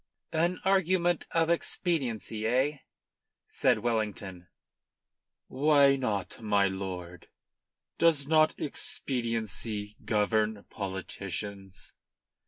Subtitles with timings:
[0.33, 2.77] "An argument of expediency, eh?"
[3.45, 4.47] said Wellington.
[5.47, 7.27] "Why not, my lord!
[7.99, 11.93] Does not expediency govern politicians?"